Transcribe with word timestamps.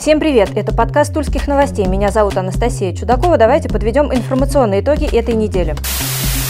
Всем 0.00 0.18
привет! 0.18 0.56
Это 0.56 0.72
подкаст 0.72 1.12
Тульских 1.12 1.46
новостей. 1.46 1.84
Меня 1.84 2.08
зовут 2.08 2.38
Анастасия 2.38 2.94
Чудакова. 2.94 3.36
Давайте 3.36 3.68
подведем 3.68 4.10
информационные 4.10 4.80
итоги 4.80 5.04
этой 5.14 5.34
недели. 5.34 5.76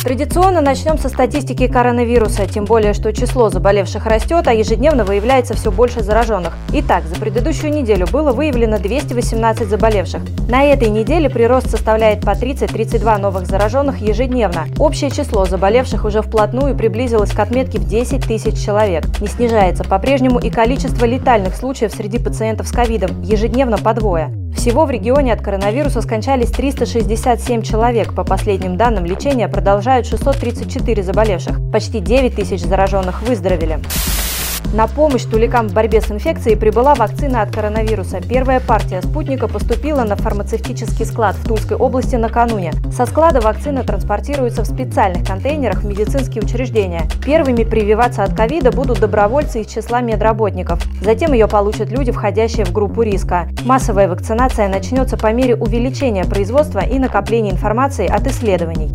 Традиционно 0.03 0.62
начнем 0.62 0.96
со 0.96 1.11
статистики 1.11 1.69
коронавируса, 1.69 2.46
тем 2.46 2.64
более, 2.64 2.95
что 2.95 3.12
число 3.12 3.50
заболевших 3.50 4.07
растет, 4.07 4.48
а 4.48 4.54
ежедневно 4.54 5.04
выявляется 5.04 5.53
все 5.53 5.71
больше 5.71 6.03
зараженных. 6.03 6.57
Итак, 6.73 7.04
за 7.04 7.16
предыдущую 7.16 7.71
неделю 7.71 8.07
было 8.07 8.32
выявлено 8.32 8.79
218 8.79 9.68
заболевших. 9.68 10.23
На 10.48 10.64
этой 10.64 10.89
неделе 10.89 11.29
прирост 11.29 11.68
составляет 11.68 12.23
по 12.23 12.30
30-32 12.30 13.18
новых 13.18 13.46
зараженных 13.46 14.00
ежедневно. 14.00 14.64
Общее 14.79 15.11
число 15.11 15.45
заболевших 15.45 16.07
уже 16.07 16.23
вплотную 16.23 16.75
приблизилось 16.75 17.32
к 17.32 17.39
отметке 17.39 17.79
в 17.79 17.87
10 17.87 18.27
тысяч 18.27 18.64
человек. 18.64 19.05
Не 19.21 19.27
снижается 19.27 19.85
по-прежнему 19.85 20.39
и 20.39 20.48
количество 20.48 21.05
летальных 21.05 21.55
случаев 21.55 21.93
среди 21.93 22.19
пациентов 22.19 22.69
с 22.69 22.73
ковидом, 22.73 23.21
ежедневно 23.21 23.77
по 23.77 23.93
двое. 23.93 24.39
Всего 24.57 24.84
в 24.84 24.91
регионе 24.91 25.33
от 25.33 25.41
коронавируса 25.41 26.02
скончались 26.02 26.51
367 26.51 27.62
человек. 27.62 28.15
По 28.15 28.24
последним 28.24 28.77
данным, 28.77 29.05
лечение 29.05 29.48
продолжают 29.48 30.07
634 30.07 31.02
заболевших. 31.02 31.59
Почти 31.73 32.01
9 32.01 32.34
тысяч 32.34 32.60
зараженных 32.60 33.23
выздоровели. 33.23 33.80
На 34.73 34.87
помощь 34.87 35.24
туликам 35.24 35.66
в 35.69 35.74
борьбе 35.74 36.01
с 36.01 36.12
инфекцией 36.12 36.56
прибыла 36.56 36.95
вакцина 36.95 37.42
от 37.42 37.52
коронавируса. 37.52 38.20
Первая 38.20 38.60
партия 38.60 39.02
спутника 39.02 39.48
поступила 39.48 40.05
на 40.05 40.15
фармацевтический 40.15 41.05
склад 41.05 41.34
в 41.34 41.45
Тульской 41.48 41.77
области 41.77 42.15
накануне. 42.15 42.73
Со 42.93 43.05
склада 43.05 43.41
вакцина 43.41 43.83
транспортируется 43.83 44.62
в 44.62 44.66
специальных 44.66 45.27
контейнерах 45.27 45.83
в 45.83 45.87
медицинские 45.87 46.45
учреждения. 46.45 47.02
Первыми 47.24 47.65
прививаться 47.65 48.23
от 48.23 48.37
ковида 48.37 48.70
будут 48.70 49.01
добровольцы 49.01 49.62
из 49.62 49.66
числа 49.66 50.02
медработников. 50.02 50.80
Затем 51.02 51.32
ее 51.32 51.48
получат 51.48 51.91
люди, 51.91 52.12
входящие 52.12 52.65
в 52.65 52.73
группу 52.73 53.02
риска. 53.02 53.48
Массовая 53.65 54.09
вакцинация 54.09 54.68
начнется 54.68 55.16
по 55.16 55.32
мере 55.32 55.57
увеличения 55.57 56.24
производства 56.24 56.79
и 56.79 57.01
накопления 57.01 57.51
информации 57.51 58.07
от 58.07 58.24
исследований. 58.29 58.93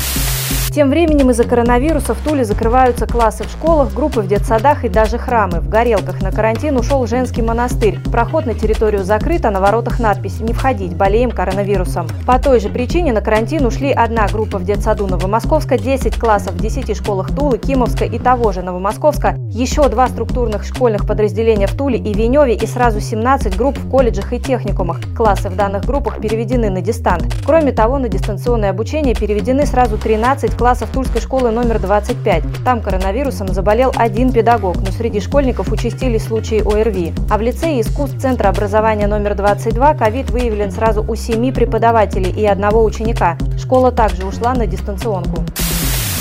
Тем 0.76 0.90
временем 0.90 1.30
из-за 1.30 1.44
коронавируса 1.44 2.12
в 2.12 2.18
Туле 2.18 2.44
закрываются 2.44 3.06
классы 3.06 3.44
в 3.44 3.50
школах, 3.50 3.94
группы 3.94 4.20
в 4.20 4.28
детсадах 4.28 4.84
и 4.84 4.90
даже 4.90 5.16
храмы. 5.16 5.60
В 5.60 5.70
Горелках 5.70 6.20
на 6.20 6.30
карантин 6.30 6.76
ушел 6.76 7.06
женский 7.06 7.40
монастырь. 7.40 7.98
Проход 8.12 8.44
на 8.44 8.52
территорию 8.52 9.02
закрыт, 9.02 9.46
а 9.46 9.50
на 9.50 9.62
воротах 9.62 9.98
надпись 10.00 10.38
«Не 10.40 10.52
входить, 10.52 10.94
болеем 10.94 11.30
коронавирусом». 11.30 12.08
По 12.26 12.38
той 12.38 12.60
же 12.60 12.68
причине 12.68 13.14
на 13.14 13.22
карантин 13.22 13.64
ушли 13.64 13.90
одна 13.90 14.28
группа 14.28 14.58
в 14.58 14.64
детсаду 14.64 15.06
Новомосковска, 15.06 15.78
10 15.78 16.20
классов 16.20 16.52
в 16.52 16.60
10 16.60 16.94
школах 16.94 17.34
Тулы, 17.34 17.56
Кимовска 17.56 18.04
и 18.04 18.18
того 18.18 18.52
же 18.52 18.60
Новомосковска, 18.60 19.36
еще 19.48 19.88
два 19.88 20.08
структурных 20.08 20.64
школьных 20.64 21.06
подразделения 21.06 21.68
в 21.68 21.74
Туле 21.74 21.98
и 21.98 22.12
Веневе 22.12 22.54
и 22.54 22.66
сразу 22.66 23.00
17 23.00 23.56
групп 23.56 23.78
в 23.78 23.88
колледжах 23.88 24.34
и 24.34 24.38
техникумах. 24.38 25.00
Классы 25.16 25.48
в 25.48 25.56
данных 25.56 25.86
группах 25.86 26.20
переведены 26.20 26.68
на 26.68 26.82
дистант. 26.82 27.34
Кроме 27.46 27.72
того, 27.72 27.96
на 27.98 28.10
дистанционное 28.10 28.68
обучение 28.68 29.14
переведены 29.14 29.64
сразу 29.64 29.96
13 29.96 30.35
классов 30.36 30.54
классов 30.54 30.90
Тульской 30.92 31.22
школы 31.22 31.50
номер 31.50 31.78
25. 31.78 32.44
Там 32.62 32.82
коронавирусом 32.82 33.48
заболел 33.48 33.90
один 33.96 34.32
педагог, 34.32 34.76
но 34.76 34.92
среди 34.92 35.20
школьников 35.20 35.72
участились 35.72 36.24
случаи 36.24 36.60
ОРВИ. 36.60 37.14
А 37.30 37.38
в 37.38 37.40
лицее 37.40 37.80
искусств 37.80 38.20
Центра 38.20 38.50
образования 38.50 39.06
номер 39.06 39.34
22 39.34 39.94
ковид 39.94 40.30
выявлен 40.30 40.70
сразу 40.70 41.02
у 41.02 41.14
семи 41.14 41.52
преподавателей 41.52 42.30
и 42.30 42.44
одного 42.44 42.84
ученика. 42.84 43.38
Школа 43.58 43.92
также 43.92 44.26
ушла 44.26 44.52
на 44.52 44.66
дистанционку. 44.66 45.42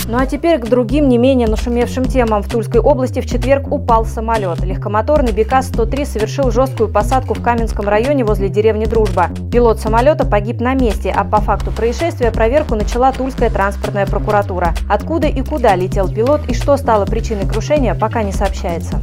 Ну 0.08 0.20
а 0.20 0.28
теперь 0.28 0.59
к 0.59 0.70
другим 0.70 1.09
не 1.09 1.17
менее 1.17 1.48
нашумевшим 1.48 2.06
темам. 2.06 2.44
В 2.44 2.50
Тульской 2.50 2.80
области 2.80 3.22
в 3.22 3.25
четверг 3.25 3.72
упал 3.72 4.06
самолет. 4.06 4.64
Легкомоторный 4.64 5.31
БК-103 5.31 6.06
совершил 6.06 6.52
жесткую 6.52 6.89
посадку 6.89 7.34
в 7.34 7.42
Каменском 7.42 7.88
районе 7.88 8.23
возле 8.23 8.50
деревни 8.50 8.86
Дружба. 8.86 9.30
Пилот 9.52 9.80
самолета 9.80 10.26
погиб 10.26 10.61
на 10.61 10.76
месте, 10.76 11.11
а 11.16 11.23
по 11.23 11.42
факту 11.42 11.72
происшествия 11.72 12.31
проверку 12.31 12.76
начала 12.76 13.11
Тульская 13.11 13.50
транспортная 13.50 14.06
прокуратура. 14.06 14.76
Откуда 14.88 15.28
и 15.28 15.42
куда 15.42 15.76
летел 15.76 16.08
пилот 16.08 16.42
и 16.48 16.54
что 16.54 16.77
стало 16.77 17.05
причиной 17.05 17.48
крушения, 17.48 17.95
пока 17.95 18.22
не 18.22 18.32
сообщается. 18.32 19.02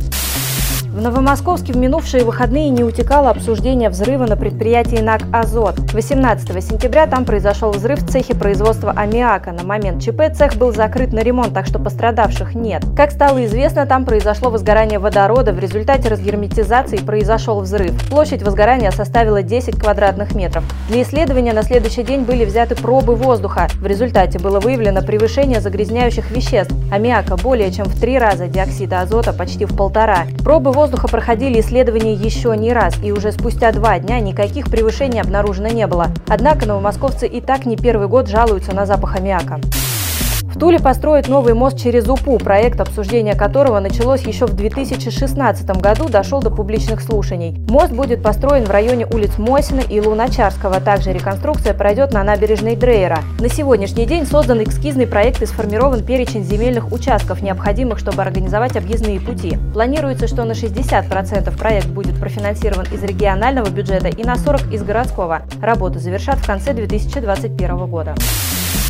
В 0.92 1.00
Новомосковске 1.00 1.72
в 1.72 1.76
минувшие 1.78 2.22
выходные 2.22 2.68
не 2.68 2.84
утекало 2.84 3.30
обсуждение 3.30 3.88
взрыва 3.88 4.26
на 4.26 4.36
предприятии 4.36 4.98
НАК 4.98 5.22
«Азот». 5.32 5.78
18 5.94 6.62
сентября 6.62 7.06
там 7.06 7.24
произошел 7.24 7.70
взрыв 7.70 8.00
в 8.00 8.10
цехе 8.10 8.34
производства 8.34 8.92
аммиака. 8.94 9.52
На 9.52 9.62
момент 9.62 10.02
ЧП 10.02 10.24
цех 10.36 10.56
был 10.56 10.70
закрыт 10.70 11.14
на 11.14 11.20
ремонт, 11.20 11.54
так 11.54 11.66
что 11.66 11.78
пострадавших 11.78 12.54
нет. 12.54 12.84
Как 12.94 13.10
стало 13.10 13.42
известно, 13.46 13.86
там 13.86 14.04
произошло 14.04 14.50
возгорание 14.50 14.98
водорода. 14.98 15.54
В 15.54 15.58
результате 15.58 16.10
разгерметизации 16.10 16.98
произошел 16.98 17.58
взрыв. 17.60 17.92
Площадь 18.10 18.42
возгорания 18.42 18.90
составила 18.90 19.42
10 19.42 19.80
квадратных 19.80 20.34
метров. 20.34 20.62
Для 20.90 21.00
исследования 21.04 21.54
на 21.54 21.62
следующий 21.62 22.02
день 22.02 22.20
были 22.20 22.44
взяты 22.44 22.74
пробы 22.74 23.14
воздуха. 23.14 23.68
В 23.80 23.86
результате 23.86 24.38
было 24.38 24.60
выявлено 24.60 25.00
превышение 25.00 25.62
загрязняющих 25.62 26.30
веществ. 26.30 26.74
Аммиака 26.92 27.38
более 27.38 27.72
чем 27.72 27.86
в 27.86 27.98
три 27.98 28.18
раза, 28.18 28.46
диоксида 28.46 29.00
азота 29.00 29.32
почти 29.32 29.64
в 29.64 29.74
полтора. 29.74 30.26
Пробы 30.44 30.70
воздуха 30.70 30.81
проходили 30.90 31.60
исследования 31.60 32.14
еще 32.14 32.56
не 32.56 32.72
раз, 32.72 32.94
и 33.02 33.12
уже 33.12 33.32
спустя 33.32 33.72
два 33.72 33.98
дня 33.98 34.20
никаких 34.20 34.70
превышений 34.70 35.20
обнаружено 35.20 35.68
не 35.68 35.86
было. 35.86 36.08
Однако 36.28 36.66
новомосковцы 36.66 37.26
и 37.26 37.40
так 37.40 37.66
не 37.66 37.76
первый 37.76 38.08
год 38.08 38.28
жалуются 38.28 38.74
на 38.74 38.86
запах 38.86 39.16
аммиака. 39.16 39.60
В 40.54 40.58
Туле 40.58 40.78
построят 40.78 41.28
новый 41.28 41.54
мост 41.54 41.78
через 41.78 42.06
УПУ, 42.06 42.36
проект 42.38 42.78
обсуждения 42.78 43.34
которого 43.34 43.80
началось 43.80 44.20
еще 44.22 44.44
в 44.44 44.52
2016 44.52 45.66
году, 45.80 46.10
дошел 46.10 46.42
до 46.42 46.50
публичных 46.50 47.00
слушаний. 47.00 47.58
Мост 47.70 47.90
будет 47.90 48.22
построен 48.22 48.64
в 48.64 48.70
районе 48.70 49.06
улиц 49.06 49.38
Мосина 49.38 49.80
и 49.80 49.98
Луначарского. 49.98 50.80
Также 50.80 51.14
реконструкция 51.14 51.72
пройдет 51.72 52.12
на 52.12 52.22
набережной 52.22 52.76
Дрейера. 52.76 53.20
На 53.40 53.48
сегодняшний 53.48 54.04
день 54.04 54.26
создан 54.26 54.62
эскизный 54.62 55.06
проект 55.06 55.40
и 55.40 55.46
сформирован 55.46 56.04
перечень 56.04 56.44
земельных 56.44 56.92
участков, 56.92 57.40
необходимых, 57.40 57.98
чтобы 57.98 58.20
организовать 58.20 58.76
объездные 58.76 59.20
пути. 59.20 59.56
Планируется, 59.72 60.28
что 60.28 60.44
на 60.44 60.52
60% 60.52 61.56
проект 61.56 61.86
будет 61.86 62.20
профинансирован 62.20 62.84
из 62.92 63.02
регионального 63.02 63.70
бюджета 63.70 64.08
и 64.08 64.22
на 64.22 64.34
40% 64.34 64.74
из 64.74 64.82
городского. 64.82 65.42
Работы 65.62 65.98
завершат 65.98 66.36
в 66.36 66.46
конце 66.46 66.74
2021 66.74 67.86
года. 67.86 68.14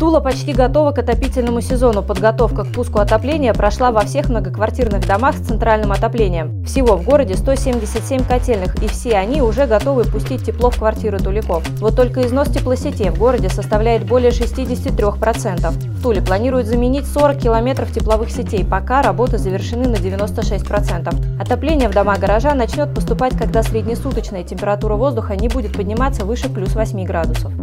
Тула 0.03 0.19
почти 0.19 0.51
готова 0.51 0.91
к 0.91 0.99
отопительному 0.99 1.61
сезону. 1.61 2.03
Подготовка 2.03 2.65
к 2.65 2.73
пуску 2.73 2.99
отопления 2.99 3.53
прошла 3.53 3.89
во 3.93 4.01
всех 4.01 4.27
многоквартирных 4.27 5.07
домах 5.07 5.37
с 5.37 5.47
центральным 5.47 5.93
отоплением. 5.93 6.61
Всего 6.65 6.97
в 6.97 7.05
городе 7.05 7.35
177 7.35 8.25
котельных, 8.25 8.75
и 8.83 8.89
все 8.89 9.13
они 9.13 9.41
уже 9.41 9.65
готовы 9.65 10.03
пустить 10.03 10.43
тепло 10.43 10.71
в 10.71 10.77
квартиры 10.77 11.19
туликов. 11.19 11.65
Вот 11.79 11.95
только 11.95 12.27
износ 12.27 12.49
теплосетей 12.49 13.11
в 13.11 13.17
городе 13.17 13.47
составляет 13.47 14.05
более 14.05 14.31
63%. 14.31 15.69
В 15.69 16.03
Туле 16.03 16.21
планируют 16.21 16.67
заменить 16.67 17.07
40 17.07 17.37
километров 17.37 17.89
тепловых 17.93 18.29
сетей, 18.29 18.65
пока 18.65 19.03
работы 19.03 19.37
завершены 19.37 19.87
на 19.87 19.95
96%. 19.95 21.41
Отопление 21.41 21.87
в 21.87 21.93
дома 21.93 22.17
гаража 22.17 22.53
начнет 22.55 22.93
поступать, 22.93 23.37
когда 23.37 23.63
среднесуточная 23.63 24.43
температура 24.43 24.95
воздуха 24.95 25.37
не 25.37 25.47
будет 25.47 25.77
подниматься 25.77 26.25
выше 26.25 26.49
плюс 26.49 26.75
8 26.75 27.05
градусов. 27.05 27.53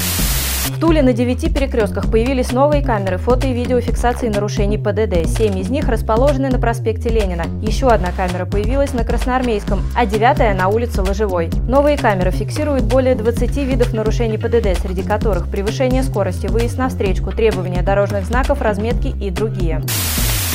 Туле 0.80 1.02
на 1.02 1.12
девяти 1.12 1.50
перекрестках 1.50 2.10
появились 2.10 2.52
новые 2.52 2.82
камеры 2.82 3.18
фото 3.18 3.46
и 3.46 3.52
видеофиксации 3.52 4.28
нарушений 4.28 4.78
ПДД. 4.78 5.28
Семь 5.28 5.58
из 5.58 5.68
них 5.68 5.86
расположены 5.88 6.48
на 6.48 6.58
проспекте 6.58 7.10
Ленина. 7.10 7.44
Еще 7.60 7.88
одна 7.88 8.12
камера 8.12 8.46
появилась 8.46 8.94
на 8.94 9.04
Красноармейском, 9.04 9.82
а 9.94 10.06
девятая 10.06 10.54
на 10.54 10.68
улице 10.68 11.02
Ложевой. 11.02 11.50
Новые 11.68 11.98
камеры 11.98 12.30
фиксируют 12.30 12.84
более 12.84 13.14
20 13.14 13.56
видов 13.58 13.92
нарушений 13.92 14.38
ПДД, 14.38 14.80
среди 14.80 15.02
которых 15.02 15.48
превышение 15.48 16.02
скорости, 16.02 16.46
выезд 16.46 16.78
на 16.78 16.88
встречку, 16.88 17.30
требования 17.30 17.82
дорожных 17.82 18.24
знаков, 18.24 18.62
разметки 18.62 19.08
и 19.08 19.28
другие. 19.28 19.82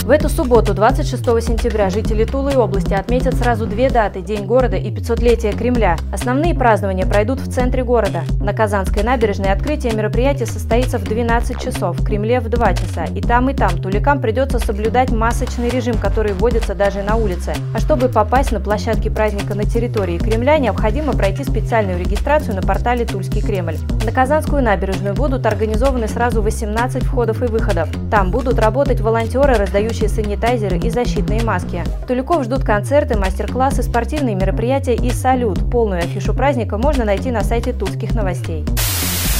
В 0.06 0.12
эту 0.12 0.30
субботу, 0.30 0.76
26 0.76 1.24
сентября, 1.42 1.90
жители 1.90 2.26
Тулы 2.26 2.54
и 2.54 2.56
области 2.56 2.94
отметят 2.94 3.34
сразу 3.34 3.66
две 3.66 3.90
даты– 3.90 4.22
День 4.22 4.46
города 4.46 4.78
и 4.78 4.92
500-летие 4.92 5.58
Кремля. 5.58 5.98
Основные 6.14 6.54
празднования 6.54 7.08
пройдут 7.08 7.40
в 7.40 7.52
центре 7.52 7.84
города. 7.84 8.22
На 8.40 8.54
Казанской 8.54 9.02
набережной 9.02 9.52
открытие 9.52 9.94
мероприятия 9.94 10.46
состоится 10.46 11.00
в 11.00 11.06
12 11.06 11.60
часов, 11.60 12.00
в 12.00 12.06
Кремле 12.06 12.40
в 12.40 12.50
2 12.50 12.74
часа. 12.76 13.06
И 13.06 13.20
там, 13.20 13.50
и 13.50 13.56
там 13.56 13.82
туликам 13.82 14.22
придется 14.22 14.60
соблюдать 14.60 15.10
масочный 15.10 15.70
режим, 15.70 15.96
который 15.98 16.34
вводится 16.34 16.76
даже 16.76 17.02
на 17.02 17.16
улице. 17.16 17.56
А 17.74 17.80
чтобы 17.80 18.08
попасть 18.08 18.52
на 18.52 18.60
площадки 18.60 19.10
праздника 19.10 19.56
на 19.56 19.64
территории 19.64 20.20
Кремля, 20.20 20.60
необходимо 20.60 21.14
пройти 21.14 21.44
специальную 21.44 21.98
регистрацию 21.98 22.56
на 22.56 22.62
портале 22.62 23.06
«Тульский 23.06 23.42
Кремль». 23.42 23.78
На 24.06 24.12
Казанскую 24.12 24.62
набережную 24.62 25.16
будут 25.16 25.48
организованы 25.48 26.08
сразу 26.08 26.44
18 26.44 27.02
входов 27.02 27.42
и 27.42 27.48
выходов. 27.48 27.90
Там 28.12 28.30
будут 28.30 28.60
работать 28.60 29.02
волонтеры, 29.02 29.56
раздающие 29.56 29.95
работающие 29.96 30.10
санитайзеры 30.10 30.78
и 30.78 30.90
защитные 30.90 31.44
маски. 31.44 31.84
Туликов 32.08 32.44
ждут 32.44 32.64
концерты, 32.64 33.18
мастер-классы, 33.18 33.84
спортивные 33.84 34.36
мероприятия 34.36 34.96
и 34.96 35.10
салют. 35.12 35.70
Полную 35.72 36.00
афишу 36.00 36.34
праздника 36.34 36.78
можно 36.78 37.06
найти 37.06 37.32
на 37.32 37.42
сайте 37.42 37.72
Тульских 37.74 38.14
новостей. 38.14 38.66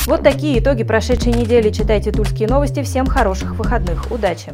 Вот 0.06 0.24
такие 0.24 0.60
итоги 0.60 0.84
прошедшей 0.84 1.34
недели. 1.34 1.72
Читайте 1.72 2.12
Тульские 2.12 2.48
новости. 2.48 2.84
Всем 2.84 3.06
хороших 3.06 3.56
выходных. 3.56 4.12
Удачи! 4.12 4.54